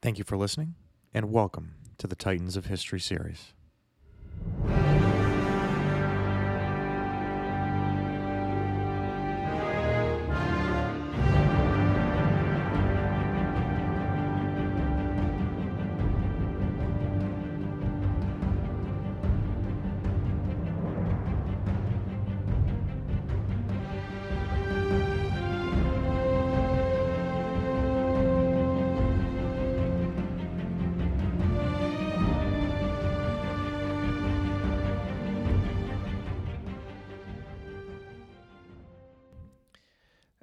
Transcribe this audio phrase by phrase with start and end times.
[0.00, 0.76] Thank you for listening,
[1.12, 3.52] and welcome to the Titans of History series.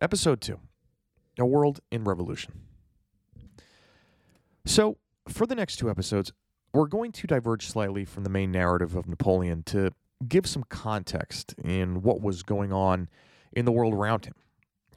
[0.05, 0.59] Episode 2
[1.39, 2.61] A World in Revolution.
[4.63, 4.97] So,
[5.27, 6.31] for the next two episodes,
[6.75, 9.89] we're going to diverge slightly from the main narrative of Napoleon to
[10.27, 13.09] give some context in what was going on
[13.51, 14.35] in the world around him,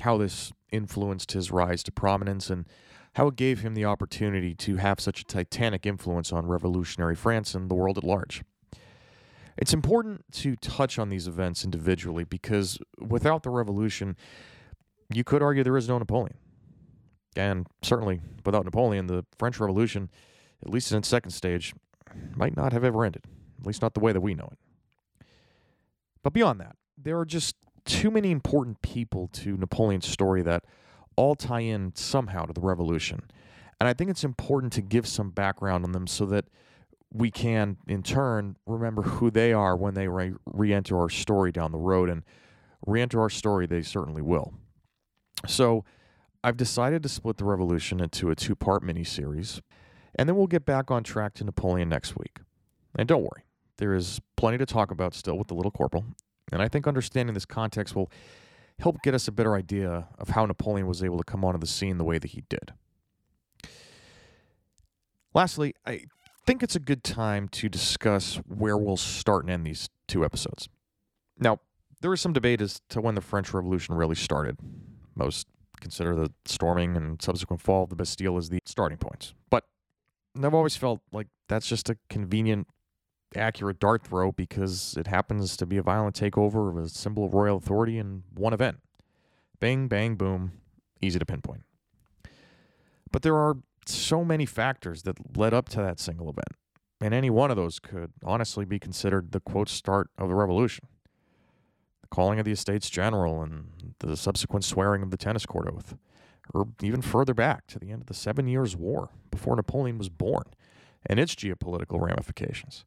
[0.01, 2.67] how this influenced his rise to prominence, and
[3.15, 7.55] how it gave him the opportunity to have such a titanic influence on revolutionary France
[7.55, 8.43] and the world at large.
[9.57, 14.15] It's important to touch on these events individually because without the revolution,
[15.13, 16.37] you could argue there is no Napoleon.
[17.37, 20.11] And certainly, without Napoleon, the French Revolution,
[20.63, 21.75] at least in its second stage,
[22.35, 23.25] might not have ever ended,
[23.61, 25.27] at least not the way that we know it.
[26.23, 30.65] But beyond that, there are just too many important people to Napoleon's story that
[31.17, 33.23] all tie in somehow to the revolution.
[33.81, 36.47] And I think it's important to give some background on them so that
[37.13, 41.73] we can, in turn, remember who they are when they re enter our story down
[41.73, 42.11] the road.
[42.11, 42.25] And
[42.87, 44.53] re enter our story, they certainly will.
[45.47, 45.85] So
[46.43, 49.61] I've decided to split the revolution into a two part mini series,
[50.15, 52.41] and then we'll get back on track to Napoleon next week.
[52.97, 53.45] And don't worry,
[53.77, 56.05] there is plenty to talk about still with the Little Corporal,
[56.53, 58.11] and I think understanding this context will
[58.79, 61.67] help get us a better idea of how Napoleon was able to come onto the
[61.67, 62.73] scene the way that he did.
[65.35, 66.05] Lastly, I
[66.47, 70.69] think it's a good time to discuss where we'll start and end these two episodes.
[71.39, 71.61] Now,
[72.01, 74.57] there is some debate as to when the French Revolution really started.
[75.19, 75.49] Most
[75.81, 79.35] consider the storming and subsequent fall of the Bastille as the starting points.
[79.51, 79.65] But
[80.43, 82.69] I've always felt like that's just a convenient,
[83.35, 87.35] accurate dart throw because it happens to be a violent takeover of a symbol of
[87.35, 88.79] royal authority in one event.
[89.61, 90.53] Bang, bang, boom,
[91.01, 91.65] easy to pinpoint.
[93.11, 93.57] But there are
[93.87, 96.53] so many factors that led up to that single event,
[97.01, 100.87] and any one of those could honestly be considered the quote start of the revolution
[102.11, 105.97] calling of the Estates General, and the subsequent swearing of the tennis court oath,
[106.55, 110.09] or even further back to the end of the Seven Years' War before Napoleon was
[110.09, 110.45] born
[111.07, 112.85] and its geopolitical ramifications.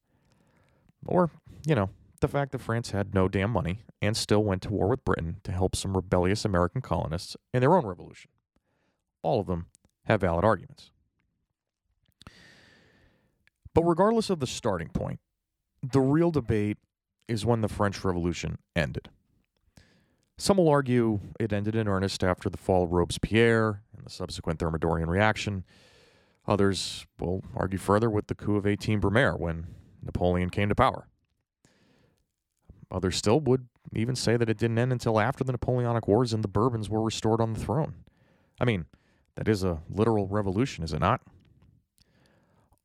[1.06, 1.32] Or,
[1.66, 1.90] you know,
[2.20, 5.38] the fact that France had no damn money and still went to war with Britain
[5.44, 8.30] to help some rebellious American colonists in their own revolution.
[9.24, 9.68] All of them
[10.06, 10.92] have valid arguments.
[13.74, 15.20] But regardless of the starting point,
[15.82, 16.78] the real debate
[17.32, 19.10] is when the French Revolution ended.
[20.38, 24.60] Some will argue it ended in earnest after the fall of Robespierre and the subsequent
[24.60, 25.64] Thermidorian reaction.
[26.48, 29.68] Others will argue further with the coup of 18 Brumaire when
[30.04, 31.08] Napoleon came to power.
[32.92, 36.44] Others still would even say that it didn't end until after the Napoleonic Wars and
[36.44, 37.94] the Bourbons were restored on the throne.
[38.60, 38.86] I mean,
[39.36, 41.22] that is a literal revolution, is it not?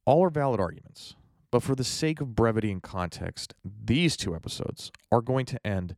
[0.04, 1.16] All are valid arguments,
[1.56, 5.96] but for the sake of brevity and context, these two episodes are going to end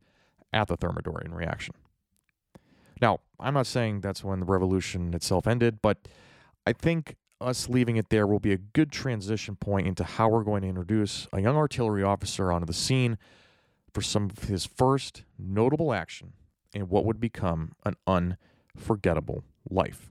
[0.53, 1.75] at the Thermidorian reaction.
[3.01, 6.07] Now, I'm not saying that's when the revolution itself ended, but
[6.65, 10.45] I think us leaving it there will be a good transition point into how we're
[10.45, 13.17] going to introduce a young artillery officer onto the scene
[13.93, 16.31] for some of his first notable action
[16.73, 20.09] in what would become an unforgettable life.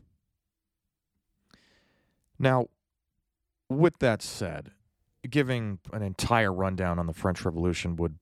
[2.38, 2.66] Now,
[3.70, 4.72] with that said,
[5.30, 8.18] giving an entire rundown on the French Revolution would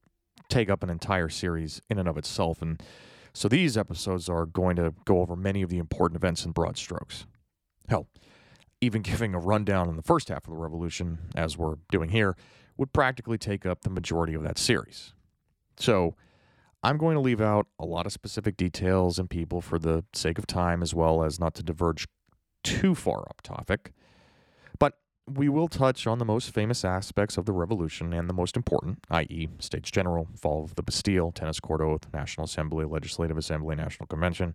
[0.48, 2.62] take up an entire series in and of itself.
[2.62, 2.82] And
[3.32, 6.78] so these episodes are going to go over many of the important events in broad
[6.78, 7.26] strokes.
[7.88, 8.08] Hell,
[8.80, 12.36] even giving a rundown on the first half of the revolution, as we're doing here,
[12.76, 15.14] would practically take up the majority of that series.
[15.78, 16.14] So
[16.82, 20.38] I'm going to leave out a lot of specific details and people for the sake
[20.38, 22.06] of time, as well as not to diverge
[22.62, 23.92] too far up topic
[25.28, 29.00] we will touch on the most famous aspects of the revolution and the most important,
[29.10, 34.06] i.e., States General, fall of the Bastille, tennis court oath, National Assembly, Legislative Assembly, National
[34.06, 34.54] Convention,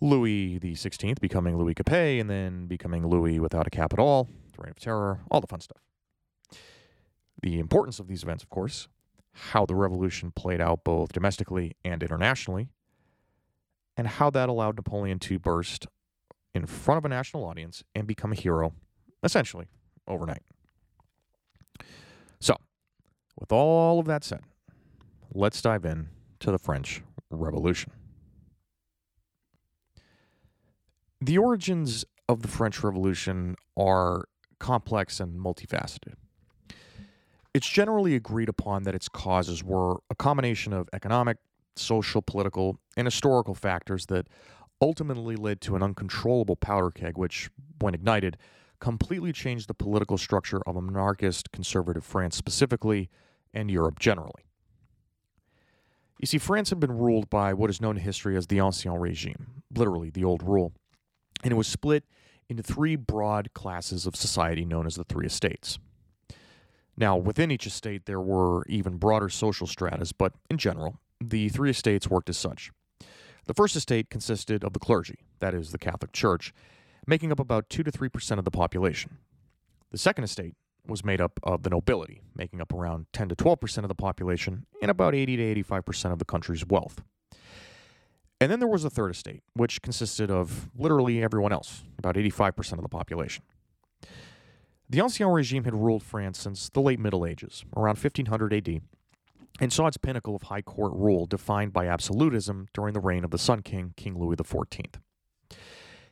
[0.00, 4.28] Louis the Sixteenth becoming Louis Capet, and then becoming Louis without a cap at all,
[4.56, 5.80] the Reign of Terror, all the fun stuff.
[7.40, 8.88] The importance of these events, of course,
[9.32, 12.68] how the revolution played out both domestically and internationally,
[13.96, 15.86] and how that allowed Napoleon to burst
[16.52, 18.74] in front of a national audience and become a hero,
[19.22, 19.66] essentially,
[20.06, 20.42] overnight.
[22.40, 22.56] So,
[23.38, 24.40] with all of that said,
[25.32, 26.08] let's dive in
[26.40, 27.92] to the French Revolution.
[31.20, 34.24] The origins of the French Revolution are
[34.58, 36.14] complex and multifaceted.
[37.54, 41.36] It's generally agreed upon that its causes were a combination of economic,
[41.76, 44.26] social, political, and historical factors that
[44.80, 48.36] ultimately led to an uncontrollable powder keg, which, when ignited,
[48.82, 53.08] completely changed the political structure of a monarchist conservative France specifically
[53.54, 54.42] and Europe generally.
[56.18, 59.00] You see, France had been ruled by what is known in history as the Ancien
[59.00, 60.72] Regime, literally the old rule,
[61.44, 62.02] and it was split
[62.48, 65.78] into three broad classes of society known as the Three Estates.
[66.96, 71.70] Now, within each estate, there were even broader social stratas, but in general, the three
[71.70, 72.72] estates worked as such.
[73.46, 76.52] The first estate consisted of the clergy, that is, the Catholic Church,
[77.06, 79.18] making up about 2 to 3% of the population.
[79.90, 80.54] The second estate
[80.86, 84.66] was made up of the nobility, making up around 10 to 12% of the population
[84.80, 87.02] and about 80 to 85% of the country's wealth.
[88.40, 92.72] And then there was a third estate, which consisted of literally everyone else, about 85%
[92.72, 93.44] of the population.
[94.90, 98.80] The Ancien Regime had ruled France since the late Middle Ages, around 1500 AD,
[99.60, 103.30] and saw its pinnacle of high court rule defined by absolutism during the reign of
[103.30, 104.96] the Sun King, King Louis XIV.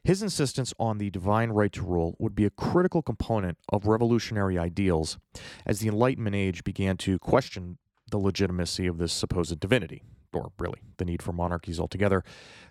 [0.03, 4.59] His insistence on the divine right to rule would be a critical component of revolutionary
[4.59, 5.19] ideals
[5.67, 7.79] as the Enlightenment age began to question
[8.11, 10.03] the legitimacy of this supposed divinity,
[10.33, 12.25] or really the need for monarchies altogether,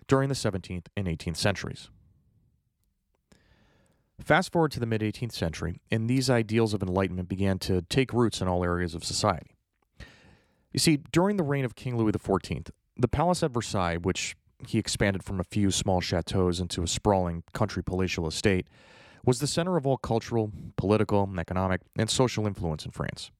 [0.06, 1.88] during the 17th and 18th centuries.
[4.20, 8.12] Fast forward to the mid 18th century, and these ideals of enlightenment began to take
[8.12, 9.56] roots in all areas of society.
[10.72, 14.36] You see, during the reign of King Louis XIV, the palace at Versailles, which
[14.66, 18.66] he expanded from a few small chateaus into a sprawling country palatial estate,
[19.24, 23.30] was the center of all cultural, political, economic, and social influence in France.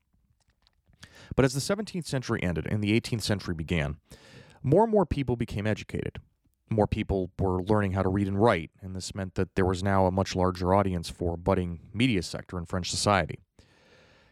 [1.37, 3.97] But as the 17th century ended and the 18th century began,
[4.63, 6.19] more and more people became educated,
[6.69, 9.83] more people were learning how to read and write, and this meant that there was
[9.83, 13.41] now a much larger audience for a budding media sector in French society.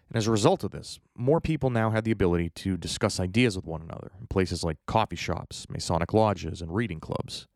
[0.08, 3.56] And as a result of this, more people now had the ability to discuss ideas
[3.56, 7.46] with one another in places like coffee shops, Masonic lodges, and reading clubs.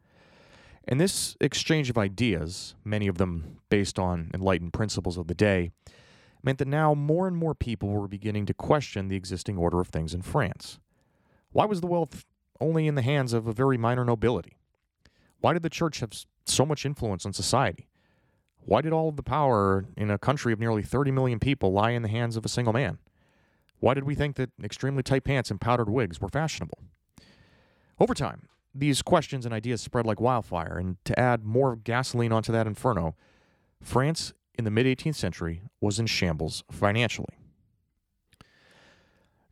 [0.87, 5.71] And this exchange of ideas, many of them based on enlightened principles of the day,
[6.43, 9.89] meant that now more and more people were beginning to question the existing order of
[9.89, 10.79] things in France.
[11.53, 12.25] Why was the wealth
[12.61, 14.57] only in the hands of a very minor nobility?
[15.41, 16.13] Why did the church have
[16.47, 17.89] so much influence on society?
[18.65, 21.91] Why did all of the power in a country of nearly 30 million people lie
[21.91, 22.99] in the hands of a single man?
[23.81, 26.79] Why did we think that extremely tight pants and powdered wigs were fashionable?
[27.99, 32.53] Over time, these questions and ideas spread like wildfire, and to add more gasoline onto
[32.53, 33.17] that inferno,
[33.83, 37.35] France in the mid 18th century was in shambles financially.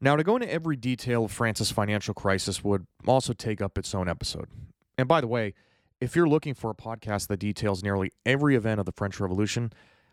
[0.01, 3.95] Now, to go into every detail of France's financial crisis would also take up its
[3.95, 4.49] own episode.
[4.97, 5.55] And by the way,
[6.01, 9.73] if you're looking for a podcast that details nearly every event of the French Revolution,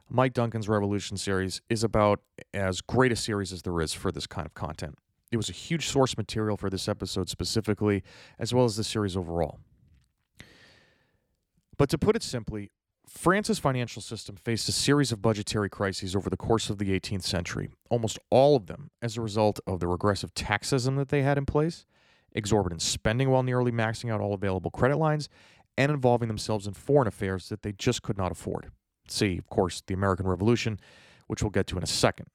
[0.10, 2.22] Mike Duncan's Revolution series is about
[2.54, 4.98] as great a series as there is for this kind of content.
[5.32, 8.04] It was a huge source material for this episode specifically,
[8.38, 9.60] as well as the series overall.
[11.78, 12.72] But to put it simply,
[13.08, 17.24] France's financial system faced a series of budgetary crises over the course of the 18th
[17.24, 21.38] century, almost all of them as a result of the regressive taxism that they had
[21.38, 21.86] in place,
[22.34, 25.30] exorbitant spending while nearly maxing out all available credit lines,
[25.78, 28.72] and involving themselves in foreign affairs that they just could not afford.
[29.08, 30.80] See, of course, the American Revolution,
[31.28, 32.28] which we'll get to in a second.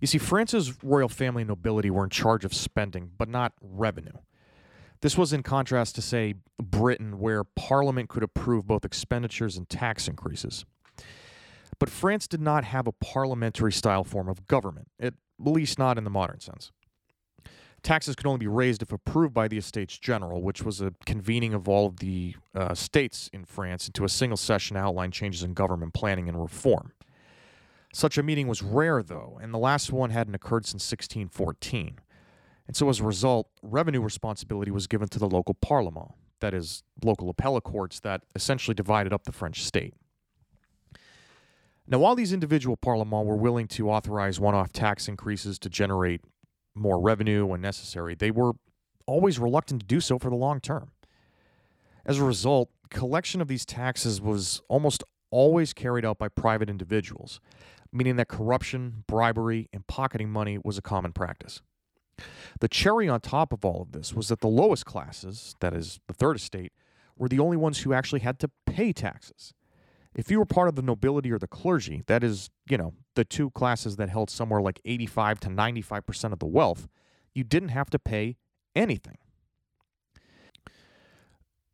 [0.00, 4.18] You see, France's royal family and nobility were in charge of spending, but not revenue.
[5.00, 10.06] This was in contrast to, say, Britain, where Parliament could approve both expenditures and tax
[10.08, 10.64] increases.
[11.78, 16.04] But France did not have a parliamentary style form of government, at least not in
[16.04, 16.70] the modern sense.
[17.82, 21.52] Taxes could only be raised if approved by the Estates General, which was a convening
[21.52, 25.42] of all of the uh, states in France into a single session to outline changes
[25.42, 26.92] in government planning and reform.
[27.92, 31.98] Such a meeting was rare, though, and the last one hadn't occurred since 1614.
[32.68, 36.84] And so, as a result, revenue responsibility was given to the local parlement, that is,
[37.04, 39.94] local appellate courts that essentially divided up the French state.
[41.86, 46.22] Now, while these individual parlements were willing to authorize one off tax increases to generate
[46.74, 48.52] more revenue when necessary, they were
[49.06, 50.90] always reluctant to do so for the long term.
[52.04, 57.40] As a result, collection of these taxes was almost always carried out by private individuals,
[57.92, 61.62] meaning that corruption, bribery, and pocketing money was a common practice.
[62.60, 66.00] The cherry on top of all of this was that the lowest classes, that is,
[66.06, 66.72] the third estate,
[67.16, 69.54] were the only ones who actually had to pay taxes.
[70.14, 73.24] If you were part of the nobility or the clergy, that is, you know, the
[73.24, 76.88] two classes that held somewhere like 85 to 95% of the wealth,
[77.34, 78.36] you didn't have to pay
[78.74, 79.18] anything.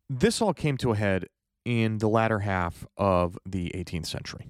[0.09, 1.25] This all came to a head
[1.65, 4.47] in the latter half of the 18th century.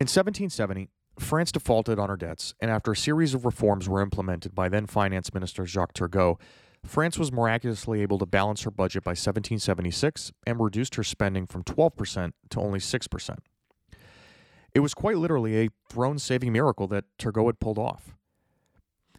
[0.00, 4.54] In 1770, France defaulted on her debts, and after a series of reforms were implemented
[4.54, 6.38] by then Finance Minister Jacques Turgot,
[6.84, 11.62] France was miraculously able to balance her budget by 1776 and reduced her spending from
[11.62, 13.38] 12% to only 6%.
[14.74, 18.16] It was quite literally a throne saving miracle that Turgot had pulled off.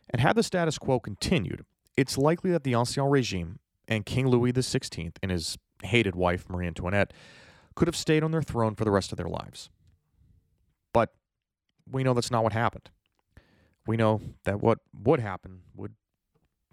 [0.09, 1.65] And had the status quo continued,
[1.95, 6.67] it's likely that the Ancien Regime and King Louis XVI and his hated wife, Marie
[6.67, 7.13] Antoinette,
[7.75, 9.69] could have stayed on their throne for the rest of their lives.
[10.93, 11.13] But
[11.89, 12.89] we know that's not what happened.
[13.87, 15.93] We know that what would happen would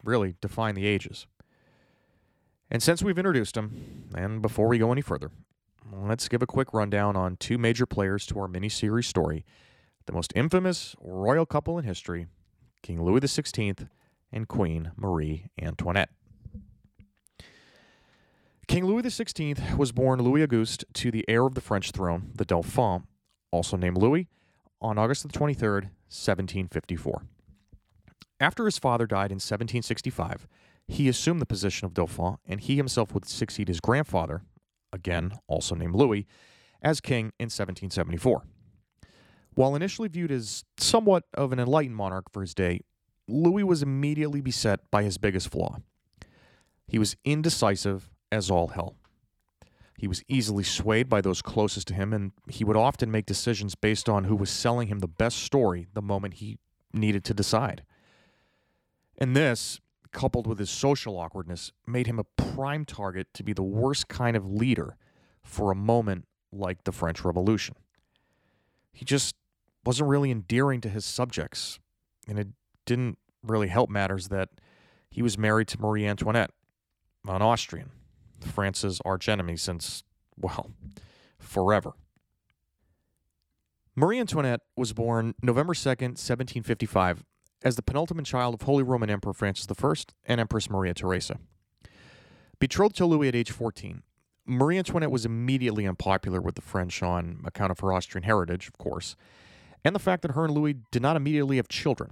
[0.04, 1.26] really define the ages.
[2.70, 5.30] And since we've introduced them, and before we go any further,
[5.90, 9.44] let's give a quick rundown on two major players to our mini-series story,
[10.06, 12.26] the most infamous royal couple in history,
[12.82, 13.88] King Louis XVI
[14.32, 16.10] and Queen Marie Antoinette.
[18.66, 22.44] King Louis XVI was born Louis Auguste to the heir of the French throne, the
[22.44, 23.04] Dauphin,
[23.50, 24.28] also named Louis,
[24.82, 27.22] on August the 23rd, 1754.
[28.40, 30.46] After his father died in 1765,
[30.86, 34.42] he assumed the position of Dauphin, and he himself would succeed his grandfather,
[34.92, 36.26] again also named Louis,
[36.80, 38.44] as king in 1774.
[39.54, 42.80] While initially viewed as somewhat of an enlightened monarch for his day,
[43.26, 45.78] Louis was immediately beset by his biggest flaw.
[46.86, 48.96] He was indecisive as all hell.
[49.98, 53.74] He was easily swayed by those closest to him, and he would often make decisions
[53.74, 56.58] based on who was selling him the best story the moment he
[56.94, 57.82] needed to decide.
[59.18, 59.80] And this,
[60.12, 64.36] coupled with his social awkwardness, made him a prime target to be the worst kind
[64.36, 64.96] of leader
[65.42, 67.74] for a moment like the French Revolution.
[68.92, 69.34] He just
[69.84, 71.78] wasn't really endearing to his subjects,
[72.26, 72.48] and it
[72.86, 74.48] didn't really help matters that
[75.10, 76.50] he was married to Marie Antoinette,
[77.26, 77.90] an Austrian,
[78.40, 80.04] France's archenemy since,
[80.36, 80.70] well,
[81.38, 81.92] forever.
[83.96, 87.24] Marie Antoinette was born November 2nd, 1755,
[87.62, 89.94] as the penultimate child of Holy Roman Emperor Francis I
[90.26, 91.38] and Empress Maria Theresa.
[92.58, 94.02] Betrothed to Louis at age 14,
[94.46, 98.78] Marie Antoinette was immediately unpopular with the French on account of her Austrian heritage, of
[98.78, 99.14] course,
[99.84, 102.10] and the fact that her and Louis did not immediately have children.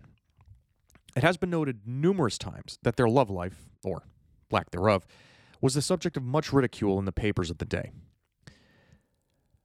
[1.16, 4.02] It has been noted numerous times that their love life, or
[4.50, 5.06] lack thereof,
[5.62, 7.90] was the subject of much ridicule in the papers of the day.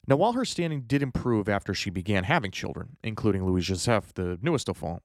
[0.08, 4.40] Now, while her standing did improve after she began having children, including Louis Joseph, the
[4.42, 5.00] newest Dauphin,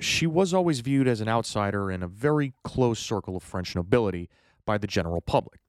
[0.00, 4.28] she was always viewed as an outsider in a very close circle of French nobility
[4.64, 5.60] by the general public.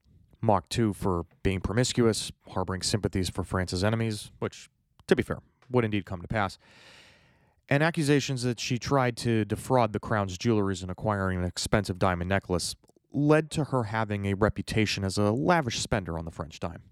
[0.41, 4.69] Mocked too for being promiscuous, harboring sympathies for France's enemies, which,
[5.07, 6.57] to be fair, would indeed come to pass,
[7.69, 12.29] and accusations that she tried to defraud the crown's jewelers in acquiring an expensive diamond
[12.29, 12.75] necklace
[13.11, 16.83] led to her having a reputation as a lavish spender on the French dime.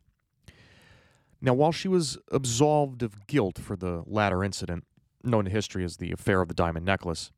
[1.42, 4.86] Now, while she was absolved of guilt for the latter incident,
[5.26, 7.32] known to history as the affair of the diamond necklace,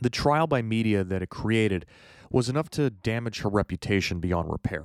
[0.00, 1.86] the trial by media that it created
[2.30, 4.84] was enough to damage her reputation beyond repair.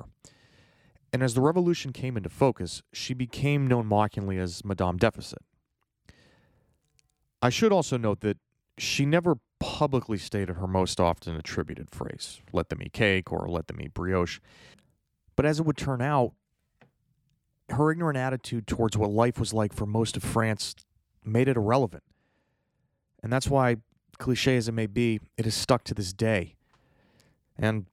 [1.12, 5.40] And as the revolution came into focus, she became known mockingly as Madame Deficit.
[7.42, 8.38] I should also note that
[8.78, 13.68] she never publicly stated her most often attributed phrase, let them eat cake or let
[13.68, 14.40] them eat brioche.
[15.36, 16.34] But as it would turn out,
[17.70, 20.76] her ignorant attitude towards what life was like for most of France
[21.24, 22.04] made it irrelevant.
[23.24, 23.78] And that's why,
[24.20, 26.56] cliche as it may be, it is stuck to this day.
[27.58, 27.86] And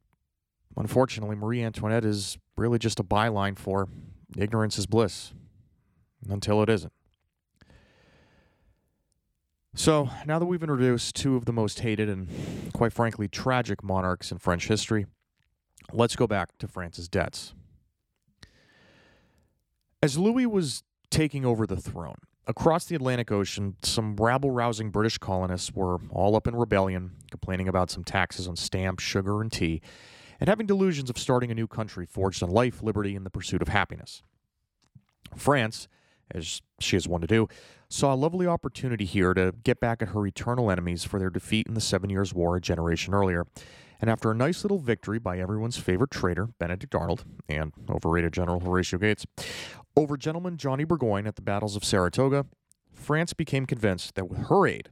[0.77, 3.89] unfortunately, Marie Antoinette is really just a byline for
[4.37, 5.33] ignorance is bliss
[6.29, 6.93] until it isn't.
[9.75, 12.29] So, now that we've introduced two of the most hated and,
[12.73, 15.07] quite frankly, tragic monarchs in French history,
[15.93, 17.55] let's go back to France's debts.
[20.03, 22.19] As Louis was taking over the throne,
[22.51, 27.69] across the Atlantic Ocean, some rabble rousing British colonists were all up in rebellion, complaining
[27.69, 29.81] about some taxes on stamps, sugar, and tea,
[30.41, 33.63] and having delusions of starting a new country forged on life, liberty, and the pursuit
[33.63, 34.23] of happiness.
[35.37, 35.87] France,
[36.31, 37.49] as she is one to do,
[37.89, 41.67] saw a lovely opportunity here to get back at her eternal enemies for their defeat
[41.67, 43.47] in the Seven Years' War a generation earlier.
[44.01, 48.61] And after a nice little victory by everyone's favorite traitor, Benedict Arnold, and overrated General
[48.61, 49.27] Horatio Gates,
[49.97, 52.47] over gentleman Johnny Burgoyne at the battles of Saratoga,
[52.93, 54.91] France became convinced that with her aid,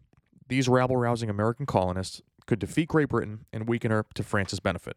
[0.49, 4.97] these rabble rousing American colonists could defeat Great Britain and weaken her to France's benefit.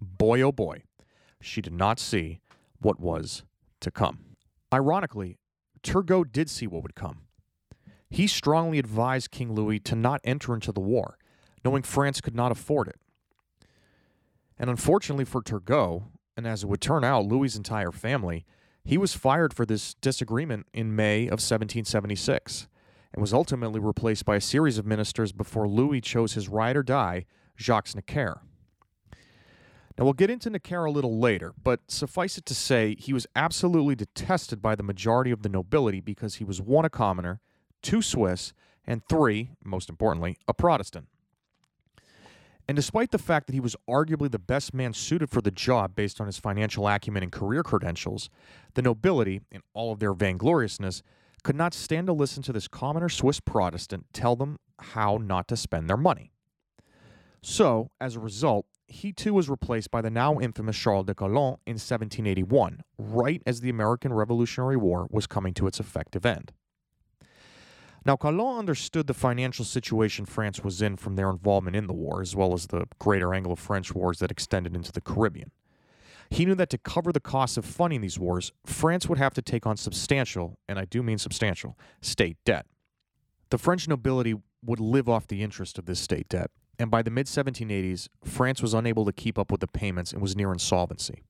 [0.00, 0.82] Boy, oh boy,
[1.40, 2.40] she did not see
[2.80, 3.44] what was
[3.80, 4.36] to come.
[4.72, 5.38] Ironically,
[5.82, 7.22] Turgot did see what would come.
[8.10, 11.18] He strongly advised King Louis to not enter into the war,
[11.64, 13.00] knowing France could not afford it.
[14.58, 16.04] And unfortunately for Turgot,
[16.36, 18.44] and as it would turn out, Louis's entire family,
[18.84, 22.68] he was fired for this disagreement in May of 1776
[23.12, 26.82] and was ultimately replaced by a series of ministers before Louis chose his ride or
[26.82, 27.24] die,
[27.58, 28.42] Jacques Necker.
[29.96, 33.28] Now, we'll get into Necker a little later, but suffice it to say, he was
[33.36, 37.40] absolutely detested by the majority of the nobility because he was one, a commoner,
[37.80, 38.52] two, Swiss,
[38.84, 41.06] and three, most importantly, a Protestant.
[42.66, 45.94] And despite the fact that he was arguably the best man suited for the job
[45.94, 48.30] based on his financial acumen and career credentials,
[48.74, 51.02] the nobility, in all of their vaingloriousness,
[51.42, 55.56] could not stand to listen to this commoner Swiss Protestant tell them how not to
[55.56, 56.32] spend their money.
[57.42, 61.58] So, as a result, he too was replaced by the now infamous Charles de Calonne
[61.66, 66.52] in 1781, right as the American Revolutionary War was coming to its effective end.
[68.06, 72.20] Now, Calonne understood the financial situation France was in from their involvement in the war,
[72.20, 75.50] as well as the greater Anglo French wars that extended into the Caribbean.
[76.30, 79.42] He knew that to cover the costs of funding these wars, France would have to
[79.42, 82.66] take on substantial, and I do mean substantial, state debt.
[83.50, 87.10] The French nobility would live off the interest of this state debt, and by the
[87.10, 91.22] mid 1780s, France was unable to keep up with the payments and was near insolvency.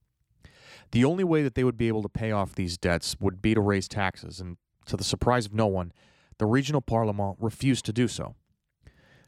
[0.91, 3.53] The only way that they would be able to pay off these debts would be
[3.53, 5.91] to raise taxes, and to the surprise of no one,
[6.37, 8.35] the regional parliament refused to do so.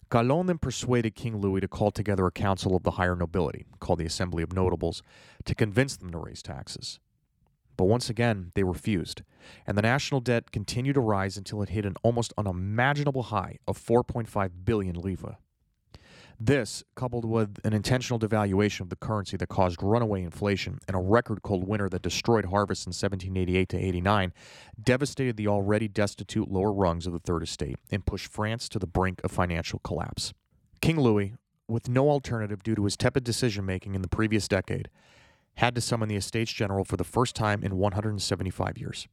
[0.09, 3.99] Calonne then persuaded King Louis to call together a council of the higher nobility, called
[3.99, 5.03] the Assembly of Notables,
[5.43, 6.99] to convince them to raise taxes.
[7.75, 9.21] But once again, they refused,
[9.65, 13.77] and the national debt continued to rise until it hit an almost unimaginable high of
[13.77, 15.35] 4.5 billion livres.
[16.39, 20.99] This, coupled with an intentional devaluation of the currency that caused runaway inflation and a
[20.99, 24.33] record cold winter that destroyed harvests in 1788 to 89,
[24.81, 28.85] devastated the already destitute lower rungs of the Third Estate and pushed France to the
[28.85, 30.31] brink of financial collapse.
[30.79, 31.33] King Louis,
[31.67, 34.89] with no alternative due to his tepid decision making in the previous decade,
[35.55, 39.07] had to summon the Estates General for the first time in 175 years.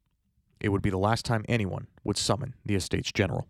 [0.60, 3.46] It would be the last time anyone would summon the Estates General.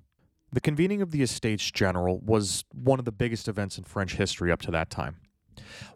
[0.55, 4.53] The convening of the Estates General was one of the biggest events in French history
[4.53, 5.17] up to that time.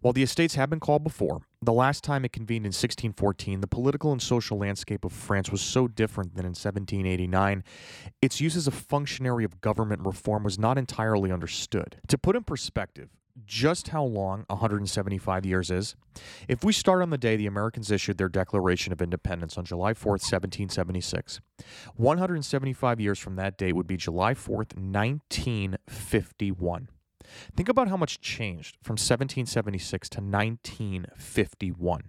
[0.01, 3.69] While the estates had been called before, the last time it convened in 1614, the
[3.69, 7.63] political and social landscape of France was so different than in 1789,
[8.21, 12.01] its use as a functionary of government reform was not entirely understood.
[12.09, 13.11] To put in perspective,
[13.47, 15.95] just how long 175 years is?
[16.49, 19.93] If we start on the day the Americans issued their Declaration of Independence on July
[19.93, 21.41] 4th, 1776,
[21.97, 26.89] 175 years from that date would be July 4th, 1951.
[27.57, 32.03] Think about how much changed from 1776 to 1951.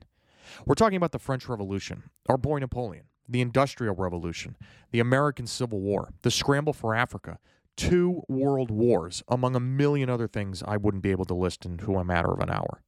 [0.65, 4.58] We're talking about the French Revolution, our boy Napoleon, the Industrial Revolution,
[4.92, 7.38] the American Civil War, the scramble for Africa,
[7.80, 11.80] two world wars, among a million other things I wouldn't be able to list in
[11.80, 12.82] a matter of an hour.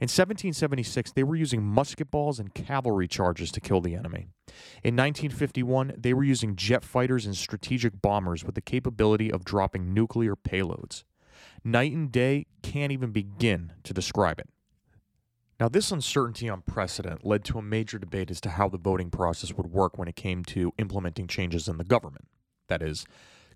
[0.00, 4.28] In 1776, they were using musket balls and cavalry charges to kill the enemy.
[4.82, 9.94] In 1951, they were using jet fighters and strategic bombers with the capability of dropping
[9.94, 11.04] nuclear payloads.
[11.62, 14.48] Night and day can't even begin to describe it.
[15.60, 19.10] Now, this uncertainty on precedent led to a major debate as to how the voting
[19.10, 22.26] process would work when it came to implementing changes in the government.
[22.68, 23.04] That is,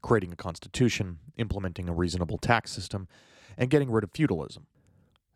[0.05, 3.09] creating a constitution, implementing a reasonable tax system,
[3.57, 4.67] and getting rid of feudalism.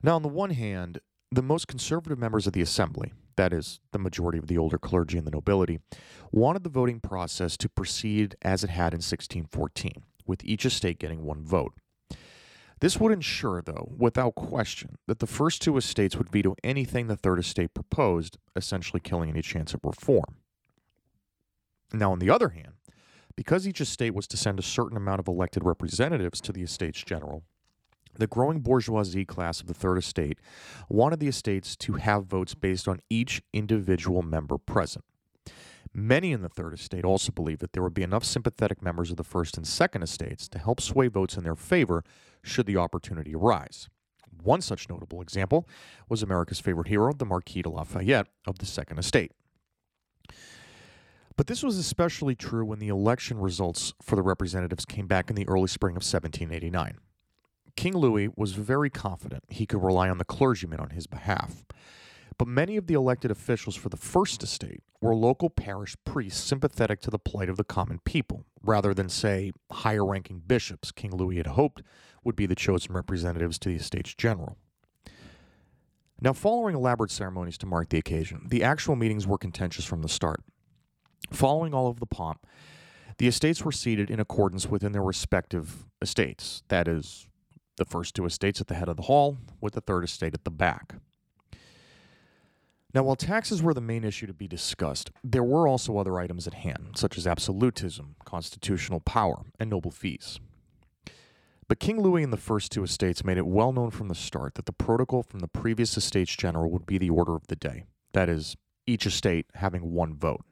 [0.03, 1.01] Now, on the one hand,
[1.33, 5.17] the most conservative members of the assembly, that is, the majority of the older clergy
[5.17, 5.81] and the nobility,
[6.31, 11.25] wanted the voting process to proceed as it had in 1614, with each estate getting
[11.25, 11.73] one vote.
[12.81, 17.17] This would ensure, though, without question, that the first two estates would veto anything the
[17.17, 20.37] third estate proposed, essentially killing any chance of reform.
[21.91, 22.75] Now, on the other hand,
[23.39, 27.05] because each estate was to send a certain amount of elected representatives to the estates
[27.05, 27.45] general,
[28.19, 30.41] the growing bourgeoisie class of the Third Estate
[30.89, 35.05] wanted the estates to have votes based on each individual member present.
[35.95, 39.17] Many in the Third Estate also believed that there would be enough sympathetic members of
[39.17, 42.03] the First and Second Estates to help sway votes in their favor
[42.43, 43.89] should the opportunity arise.
[44.43, 45.69] One such notable example
[46.09, 49.31] was America's favorite hero, the Marquis de Lafayette of the Second Estate.
[51.39, 55.37] But this was especially true when the election results for the representatives came back in
[55.37, 56.99] the early spring of 1789.
[57.77, 61.63] King Louis was very confident he could rely on the clergymen on his behalf.
[62.39, 67.01] But many of the elected officials for the First Estate were local parish priests sympathetic
[67.03, 71.37] to the plight of the common people, rather than, say, higher ranking bishops King Louis
[71.37, 71.83] had hoped
[72.25, 74.57] would be the chosen representatives to the Estates General.
[76.21, 80.09] Now, following elaborate ceremonies to mark the occasion, the actual meetings were contentious from the
[80.09, 80.43] start.
[81.31, 82.47] Following all of the pomp,
[83.19, 86.63] the estates were seated in accordance within their respective estates.
[86.69, 87.27] That is,
[87.77, 90.45] the first two estates at the head of the hall, with the third estate at
[90.45, 90.95] the back.
[92.95, 96.47] Now, while taxes were the main issue to be discussed, there were also other items
[96.47, 100.41] at hand, such as absolutism, constitutional power, and noble fees.
[101.69, 104.55] But King Louis and the first two estates made it well known from the start
[104.55, 107.85] that the protocol from the previous estates general would be the order of the day.
[108.15, 110.45] That is, each estate having one vote.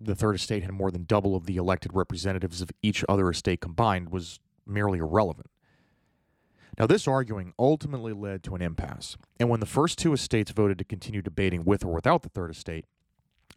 [0.00, 3.60] The third estate had more than double of the elected representatives of each other estate
[3.60, 5.50] combined was merely irrelevant.
[6.78, 10.78] Now, this arguing ultimately led to an impasse, and when the first two estates voted
[10.78, 12.84] to continue debating with or without the third estate,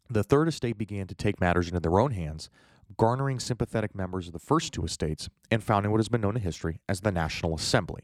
[0.10, 2.50] the third estate began to take matters into their own hands,
[2.96, 6.44] garnering sympathetic members of the first two estates and founding what has been known in
[6.44, 8.04] history as the National Assembly,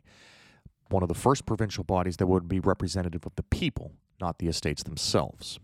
[0.89, 4.47] one of the first provincial bodies that would be representative of the people, not the
[4.47, 5.59] estates themselves.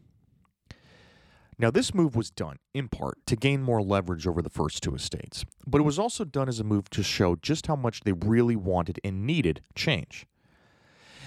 [1.62, 4.96] Now, this move was done, in part, to gain more leverage over the first two
[4.96, 8.14] estates, but it was also done as a move to show just how much they
[8.14, 10.26] really wanted and needed change.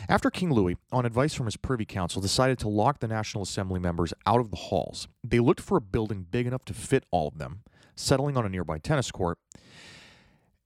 [0.09, 3.79] After King Louis, on advice from his Privy Council, decided to lock the National Assembly
[3.79, 7.29] members out of the halls, they looked for a building big enough to fit all
[7.29, 7.61] of them,
[7.95, 9.37] settling on a nearby tennis court,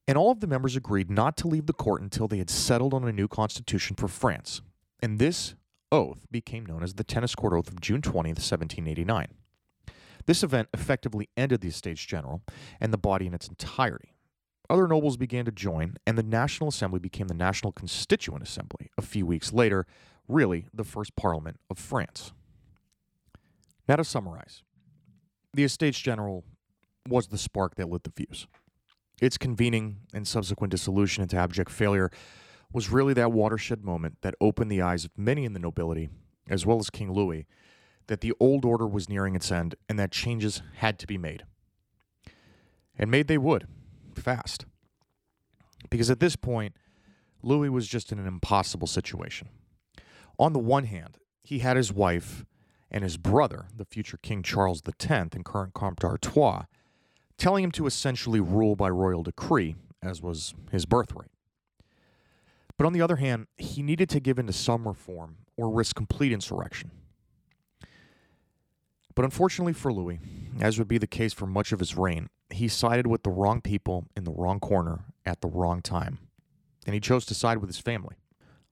[0.07, 2.93] and all of the members agreed not to leave the court until they had settled
[2.93, 4.61] on a new constitution for France.
[5.01, 5.55] And this
[5.91, 9.27] oath became known as the Tennis Court Oath of June 20th, 1789.
[10.27, 12.43] This event effectively ended the Estates General
[12.79, 14.13] and the body in its entirety.
[14.69, 19.01] Other nobles began to join, and the National Assembly became the National Constituent Assembly a
[19.01, 19.87] few weeks later,
[20.27, 22.33] really the first parliament of France.
[23.87, 24.63] Now, to summarize,
[25.53, 26.43] the Estates General
[27.07, 28.47] was the spark that lit the fuse.
[29.21, 32.11] Its convening and subsequent dissolution into abject failure
[32.73, 36.09] was really that watershed moment that opened the eyes of many in the nobility,
[36.49, 37.47] as well as King Louis,
[38.07, 41.43] that the old order was nearing its end and that changes had to be made.
[42.97, 43.67] And made they would,
[44.15, 44.65] fast.
[45.89, 46.75] Because at this point,
[47.43, 49.49] Louis was just in an impossible situation.
[50.39, 52.45] On the one hand, he had his wife
[52.89, 56.63] and his brother, the future King Charles X and current Comte d'Artois,
[57.37, 61.31] telling him to essentially rule by royal decree, as was his birthright.
[62.77, 65.95] But on the other hand, he needed to give in to some reform or risk
[65.95, 66.91] complete insurrection.
[69.17, 70.19] But unfortunately for Louis,
[70.61, 73.61] as would be the case for much of his reign, he sided with the wrong
[73.61, 76.19] people in the wrong corner at the wrong time.
[76.85, 78.17] And he chose to side with his family.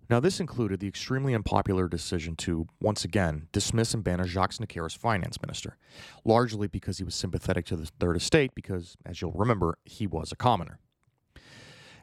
[0.08, 4.86] Now, this included the extremely unpopular decision to, once again, dismiss and banish Jacques Necker
[4.86, 5.77] as finance minister,
[6.23, 10.31] largely because he was sympathetic to the Third Estate, because, as you'll remember, he was
[10.31, 10.77] a commoner.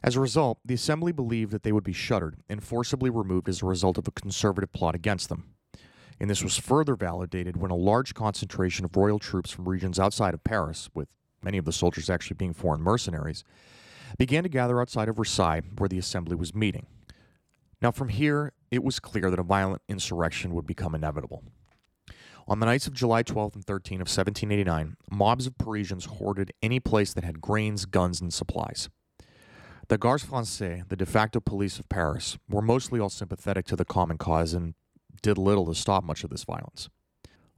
[0.03, 3.63] As a result, the Assembly believed that they would be shuttered and forcibly removed as
[3.63, 5.52] a result of a conservative plot against them
[6.23, 10.35] and this was further validated when a large concentration of royal troops from regions outside
[10.35, 11.09] of Paris, with
[11.43, 13.43] many of the soldiers actually being foreign mercenaries,
[14.19, 16.87] began to gather outside of Versailles where the assembly was meeting.
[17.83, 21.43] Now, from here, it was clear that a violent insurrection would become inevitable.
[22.47, 26.79] On the nights of July 12 and 13 of 1789, mobs of Parisians hoarded any
[26.79, 28.89] place that had grains, guns, and supplies.
[29.89, 33.85] The Gardes Françaises, the de facto police of Paris, were mostly all sympathetic to the
[33.85, 34.75] common cause and
[35.21, 36.89] did little to stop much of this violence.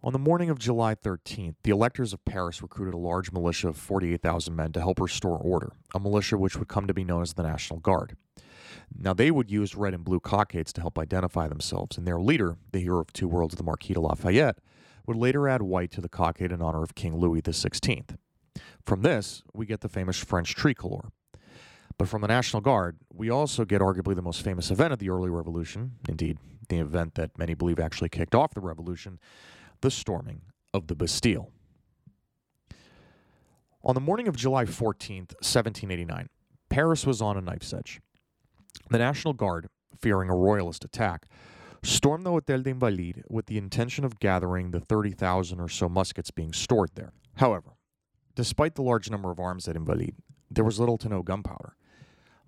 [0.02, 3.76] On the morning of July 13th, the electors of Paris recruited a large militia of
[3.78, 7.32] 48,000 men to help restore order, a militia which would come to be known as
[7.32, 8.16] the National Guard.
[8.94, 12.56] Now, they would use red and blue cockades to help identify themselves, and their leader,
[12.72, 14.58] the hero of two worlds, the Marquis de Lafayette,
[15.06, 18.16] would later add white to the cockade in honor of King Louis XVI.
[18.84, 21.10] From this, we get the famous French tricolor.
[21.96, 25.10] But from the National Guard, we also get arguably the most famous event of the
[25.10, 29.20] early revolution, indeed, the event that many believe actually kicked off the revolution,
[29.80, 31.50] the storming of the Bastille.
[33.84, 36.28] On the morning of July 14th, 1789,
[36.68, 38.00] Paris was on a knife's edge.
[38.90, 39.68] The National Guard,
[40.00, 41.26] fearing a royalist attack,
[41.82, 46.30] stormed the Hotel des Invalides with the intention of gathering the 30,000 or so muskets
[46.30, 47.12] being stored there.
[47.36, 47.74] However,
[48.34, 50.16] despite the large number of arms at Invalides,
[50.50, 51.76] there was little to no gunpowder.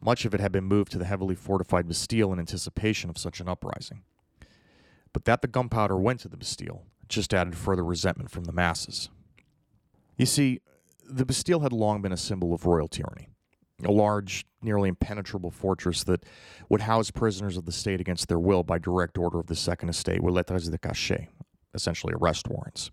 [0.06, 3.40] Much of it had been moved to the heavily fortified Bastille in anticipation of such
[3.40, 4.04] an uprising.
[5.12, 9.08] But that the gunpowder went to the Bastille just added further resentment from the masses.
[10.16, 10.60] You see,
[11.04, 13.30] the Bastille had long been a symbol of royal tyranny,
[13.84, 16.24] a large, nearly impenetrable fortress that
[16.68, 19.88] would house prisoners of the state against their will by direct order of the Second
[19.88, 21.28] Estate with lettres de cachet,
[21.74, 22.92] essentially arrest warrants.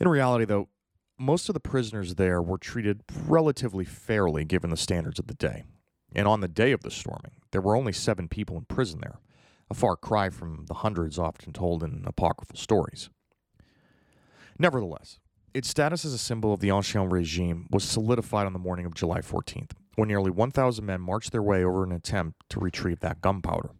[0.00, 0.68] In reality, though,
[1.18, 5.64] most of the prisoners there were treated relatively fairly given the standards of the day.
[6.14, 9.18] And on the day of the storming, there were only seven people in prison there,
[9.70, 13.08] a far cry from the hundreds often told in apocryphal stories.
[14.58, 15.18] Nevertheless,
[15.54, 18.94] its status as a symbol of the Ancien regime was solidified on the morning of
[18.94, 23.20] July 14th, when nearly 1,000 men marched their way over an attempt to retrieve that
[23.20, 23.70] gunpowder.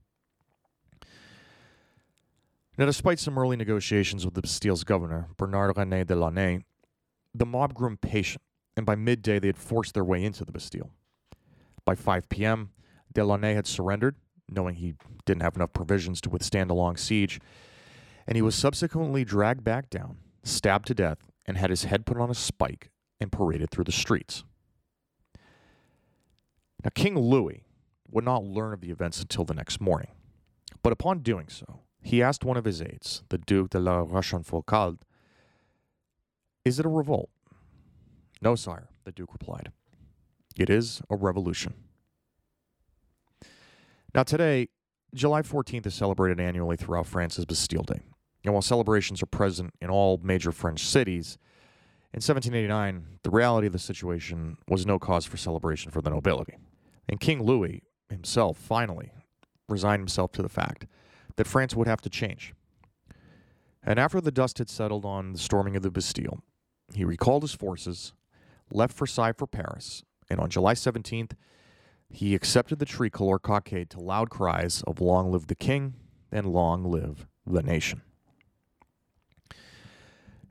[2.78, 6.64] Now, despite some early negotiations with the Bastille's governor, Bernard René de Launay,
[7.34, 8.42] the mob grew impatient,
[8.76, 10.90] and by midday they had forced their way into the Bastille.
[11.84, 12.70] By 5 p.m.,
[13.12, 14.16] Delaunay had surrendered,
[14.48, 17.40] knowing he didn't have enough provisions to withstand a long siege,
[18.26, 22.18] and he was subsequently dragged back down, stabbed to death, and had his head put
[22.18, 22.90] on a spike
[23.20, 24.44] and paraded through the streets.
[26.84, 27.64] Now, King Louis
[28.10, 30.10] would not learn of the events until the next morning,
[30.82, 34.98] but upon doing so, he asked one of his aides, the Duc de la Rochefoucauld,
[36.64, 37.30] Is it a revolt?
[38.40, 39.70] No, sire, the Duke replied.
[40.56, 41.74] It is a revolution.
[44.14, 44.68] Now, today,
[45.14, 48.00] July 14th is celebrated annually throughout France as Bastille Day.
[48.44, 51.38] And while celebrations are present in all major French cities,
[52.12, 56.58] in 1789, the reality of the situation was no cause for celebration for the nobility.
[57.08, 59.12] And King Louis himself finally
[59.68, 60.86] resigned himself to the fact
[61.36, 62.52] that France would have to change.
[63.82, 66.42] And after the dust had settled on the storming of the Bastille,
[66.94, 68.12] he recalled his forces,
[68.70, 71.32] left Versailles for Paris, and on July 17th,
[72.08, 75.94] he accepted the tricolor cockade to loud cries of Long live the King
[76.30, 78.02] and long live the nation.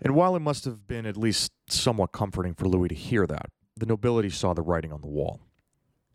[0.02, 3.52] And while it must have been at least somewhat comforting for Louis to hear that,
[3.76, 5.42] the nobility saw the writing on the wall.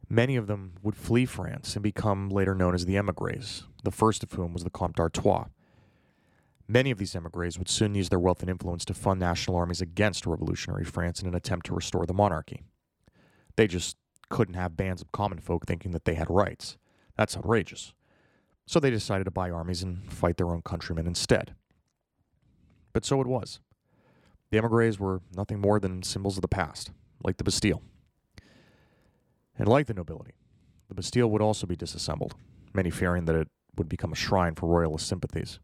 [0.09, 4.23] Many of them would flee France and become later known as the emigres, the first
[4.23, 5.47] of whom was the Comte d'Artois.
[6.69, 9.81] Many of these emigres would soon use their wealth and influence to fund national armies
[9.81, 12.65] against revolutionary France in an attempt to restore the monarchy.
[13.57, 13.97] They just
[14.29, 16.77] couldn't have bands of common folk thinking that they had rights.
[17.17, 17.95] That's outrageous.
[18.67, 21.55] So they decided to buy armies and fight their own countrymen instead.
[22.93, 23.61] But so it was.
[24.51, 26.91] The emigres were nothing more than symbols of the past,
[27.23, 27.83] like the Bastille.
[29.59, 30.35] And like the nobility,
[30.89, 32.35] the Bastille would also be disassembled,
[32.75, 35.59] many fearing that it would become a shrine for royalist sympathies.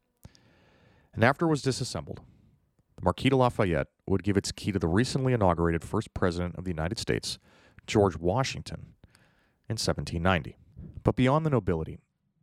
[1.14, 2.20] And after it was disassembled,
[2.96, 6.64] the Marquis de Lafayette would give its key to the recently inaugurated first president of
[6.64, 7.38] the United States,
[7.86, 8.94] George Washington,
[9.68, 10.56] in 1790.
[11.02, 11.98] But beyond the nobility,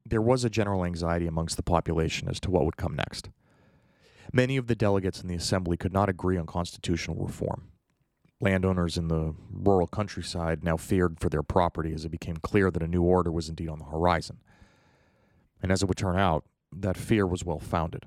[0.05, 3.29] there was a general anxiety amongst the population as to what would come next.
[4.33, 7.69] Many of the delegates in the assembly could not agree on constitutional reform.
[8.41, 12.83] Landowners in the rural countryside now feared for their property as it became clear that
[12.83, 14.37] a new order was indeed on the horizon.
[15.61, 18.05] And as it would turn out, that fear was well founded.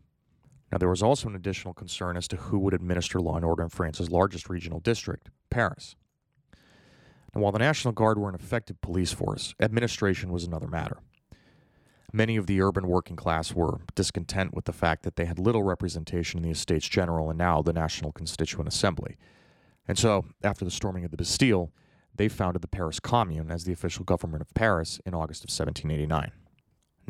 [0.71, 3.63] Now, there was also an additional concern as to who would administer law and order
[3.63, 5.97] in France's largest regional district, Paris.
[7.35, 10.99] And while the National Guard were an effective police force, administration was another matter.
[12.13, 15.63] Many of the urban working class were discontent with the fact that they had little
[15.63, 19.17] representation in the Estates General and now the National Constituent Assembly.
[19.89, 21.73] And so, after the storming of the Bastille,
[22.15, 26.33] they founded the Paris Commune as the official government of Paris in August of 1789.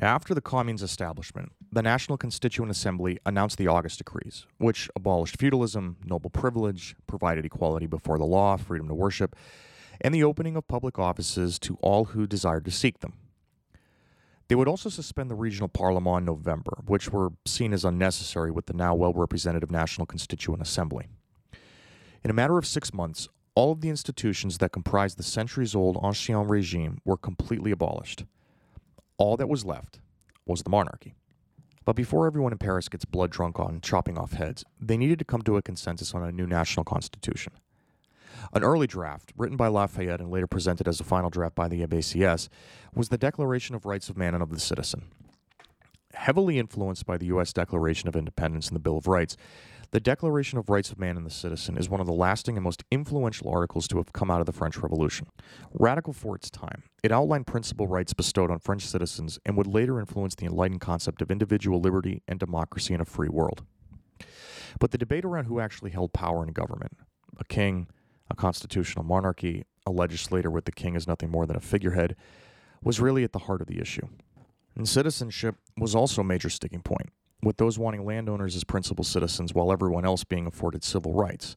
[0.01, 5.37] Now, after the Commune's establishment, the National Constituent Assembly announced the August Decrees, which abolished
[5.39, 9.37] feudalism, noble privilege, provided equality before the law, freedom to worship,
[10.03, 13.15] and the opening of public offices to all who desired to seek them.
[14.49, 18.67] They would also suspend the regional parliament in November, which were seen as unnecessary with
[18.67, 21.07] the now well representative National Constituent Assembly.
[22.23, 25.97] In a matter of six months, all of the institutions that comprised the centuries old
[26.03, 28.25] Ancien regime were completely abolished.
[29.17, 30.01] All that was left
[30.47, 31.15] was the monarchy.
[31.85, 35.25] But before everyone in Paris gets blood drunk on chopping off heads, they needed to
[35.25, 37.53] come to a consensus on a new national constitution.
[38.53, 41.87] An early draft, written by Lafayette and later presented as a final draft by the
[41.87, 42.49] Abbé Sieyès,
[42.95, 45.05] was the Declaration of Rights of Man and of the Citizen.
[46.15, 47.53] Heavily influenced by the U.S.
[47.53, 49.37] Declaration of Independence and the Bill of Rights,
[49.93, 52.65] the Declaration of Rights of Man and the Citizen is one of the lasting and
[52.65, 55.27] most influential articles to have come out of the French Revolution.
[55.75, 60.01] Radical for its time, it outlined principal rights bestowed on French citizens and would later
[60.01, 63.65] influence the enlightened concept of individual liberty and democracy in a free world.
[64.81, 66.97] But the debate around who actually held power in government
[67.39, 67.87] a king,
[68.33, 72.17] a constitutional monarchy, a legislator with the king as nothing more than a figurehead,
[72.83, 74.09] was really at the heart of the issue.
[74.75, 77.11] And citizenship was also a major sticking point,
[77.43, 81.55] with those wanting landowners as principal citizens while everyone else being afforded civil rights.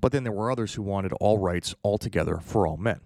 [0.00, 3.00] But then there were others who wanted all rights altogether for all men.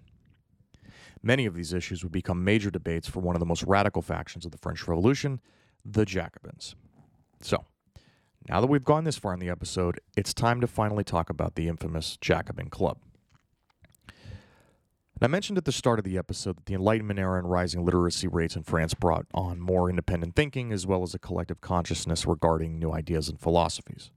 [1.21, 4.45] Many of these issues would become major debates for one of the most radical factions
[4.45, 5.39] of the French Revolution,
[5.85, 6.75] the Jacobins.
[7.41, 7.65] So,
[8.49, 11.55] now that we've gone this far in the episode, it's time to finally talk about
[11.55, 12.97] the infamous Jacobin Club.
[14.07, 17.83] And I mentioned at the start of the episode that the Enlightenment era and rising
[17.83, 22.25] literacy rates in France brought on more independent thinking as well as a collective consciousness
[22.25, 24.11] regarding new ideas and philosophies.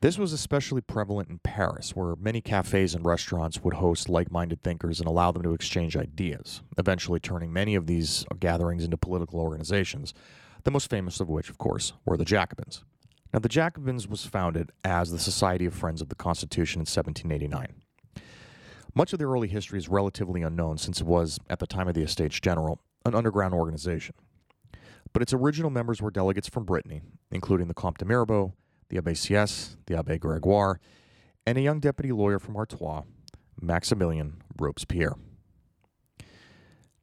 [0.00, 4.62] This was especially prevalent in Paris, where many cafes and restaurants would host like minded
[4.62, 9.40] thinkers and allow them to exchange ideas, eventually turning many of these gatherings into political
[9.40, 10.14] organizations,
[10.62, 12.84] the most famous of which, of course, were the Jacobins.
[13.32, 17.82] Now, the Jacobins was founded as the Society of Friends of the Constitution in 1789.
[18.94, 21.94] Much of their early history is relatively unknown since it was, at the time of
[21.94, 24.14] the Estates General, an underground organization.
[25.12, 28.54] But its original members were delegates from Brittany, including the Comte de Mirabeau,
[28.88, 30.80] the Abbé Sieyès, the Abbé Gregoire,
[31.46, 33.02] and a young deputy lawyer from Artois,
[33.62, 35.16] Maximilien Robespierre.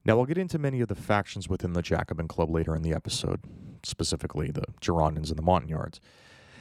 [0.03, 2.93] Now, I'll get into many of the factions within the Jacobin Club later in the
[2.93, 3.41] episode,
[3.85, 5.99] specifically the Girondins and the Montagnards,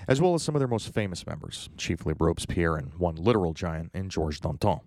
[0.07, 3.91] as well as some of their most famous members, chiefly Robespierre and one literal giant
[3.95, 4.81] in Georges Danton.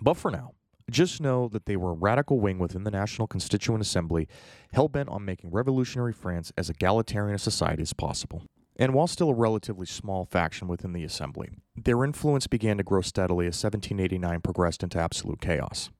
[0.00, 0.52] But for now,
[0.90, 4.28] just know that they were a radical wing within the National Constituent Assembly,
[4.72, 8.42] hell bent on making revolutionary France as egalitarian a society as possible.
[8.78, 13.00] And while still a relatively small faction within the assembly, their influence began to grow
[13.00, 15.90] steadily as 1789 progressed into absolute chaos.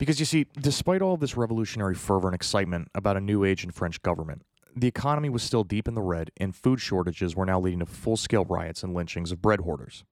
[0.00, 3.70] Because you see, despite all this revolutionary fervor and excitement about a new age in
[3.70, 7.60] French government, the economy was still deep in the red, and food shortages were now
[7.60, 10.04] leading to full scale riots and lynchings of bread hoarders.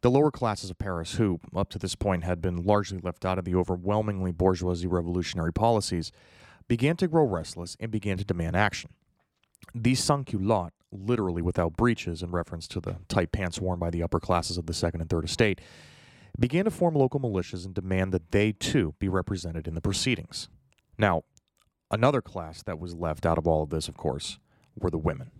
[0.00, 3.38] The lower classes of Paris, who, up to this point, had been largely left out
[3.38, 6.10] of the overwhelmingly bourgeoisie revolutionary policies,
[6.66, 8.90] began to grow restless and began to demand action.
[9.76, 14.18] These sans-culottes, literally without breeches in reference to the tight pants worn by the upper
[14.18, 15.60] classes of the Second and Third Estate,
[16.38, 20.48] began to form local militias and demand that they too be represented in the proceedings.
[20.96, 21.24] Now,
[21.90, 24.38] another class that was left out of all of this, of course,
[24.78, 25.30] were the women.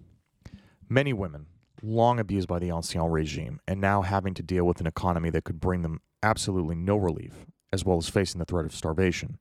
[0.89, 1.47] Many women,
[1.83, 5.45] long abused by the Ancien regime, and now having to deal with an economy that
[5.45, 9.39] could bring them absolutely no relief, as well as facing the threat of starvation,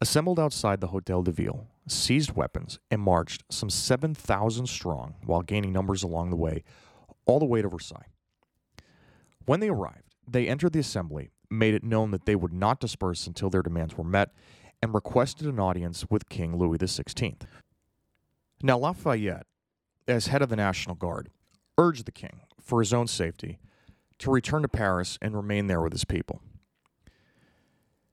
[0.00, 5.72] assembled outside the Hotel de Ville, seized weapons, and marched some 7,000 strong while gaining
[5.72, 6.64] numbers along the way,
[7.26, 8.06] all the way to Versailles.
[9.44, 13.26] When they arrived, they entered the assembly, made it known that they would not disperse
[13.26, 14.30] until their demands were met,
[14.82, 17.40] and requested an audience with King Louis XVI.
[18.62, 19.46] Now, Lafayette,
[20.08, 21.30] as head of the National Guard,
[21.78, 23.58] urged the king, for his own safety,
[24.18, 26.40] to return to Paris and remain there with his people.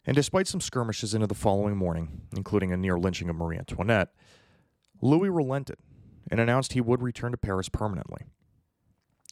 [0.06, 4.10] And despite some skirmishes into the following morning, including a near lynching of Marie Antoinette,
[5.02, 5.78] Louis relented
[6.32, 8.24] and announced he would return to Paris permanently.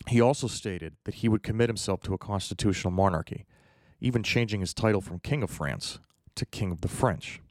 [0.08, 3.46] He also stated that he would commit himself to a constitutional monarchy,
[4.00, 6.00] even changing his title from King of France
[6.36, 7.42] to King of the French.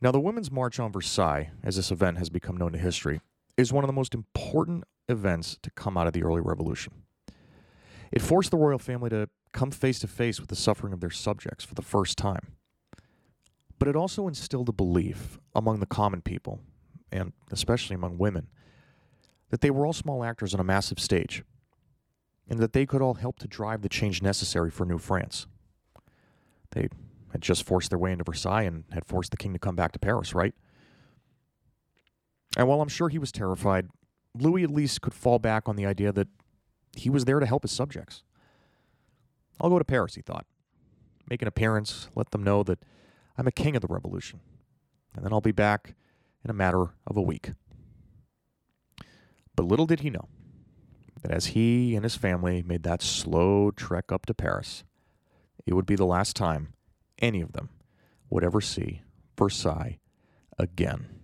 [0.00, 3.20] Now, the Women's March on Versailles, as this event has become known to history,
[3.56, 6.92] is one of the most important events to come out of the early revolution.
[8.12, 11.10] It forced the royal family to come face to face with the suffering of their
[11.10, 12.52] subjects for the first time.
[13.80, 16.60] But it also instilled a belief among the common people,
[17.10, 18.48] and especially among women,
[19.50, 21.42] that they were all small actors on a massive stage,
[22.48, 25.46] and that they could all help to drive the change necessary for New France.
[26.70, 26.88] They
[27.32, 29.92] had just forced their way into Versailles and had forced the king to come back
[29.92, 30.54] to Paris, right?
[32.56, 33.88] And while I'm sure he was terrified,
[34.34, 36.28] Louis at least could fall back on the idea that
[36.96, 38.22] he was there to help his subjects.
[39.60, 40.46] I'll go to Paris, he thought.
[41.28, 42.78] Make an appearance, let them know that
[43.36, 44.40] I'm a king of the revolution,
[45.14, 45.94] and then I'll be back
[46.44, 47.52] in a matter of a week.
[49.58, 50.28] But little did he know
[51.20, 54.84] that as he and his family made that slow trek up to Paris,
[55.66, 56.74] it would be the last time
[57.18, 57.68] any of them
[58.30, 59.02] would ever see
[59.36, 59.98] Versailles
[60.60, 61.17] again.